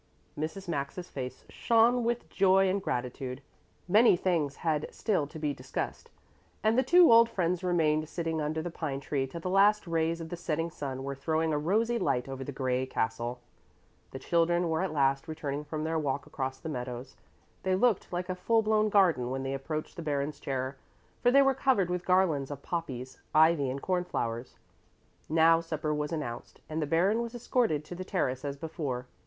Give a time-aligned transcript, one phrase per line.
[0.35, 0.67] Mrs.
[0.67, 3.39] Maxa's face shone with joy and gratitude.
[3.87, 6.09] Many things had still to be discussed,
[6.63, 10.19] and the two old friends remained sitting under the pine tree till the last rays
[10.19, 13.41] of the setting sun were throwing a rosy light over the gray castle.
[14.09, 17.15] The children were at last returning from their walk across the meadows.
[17.61, 20.77] They looked like a full blown garden when they approached the Baron's chair,
[21.21, 24.55] for they were covered with garlands of poppies, ivy and cornflowers.
[25.29, 29.05] Now supper was announced, and the Baron was escorted to the terrace as before.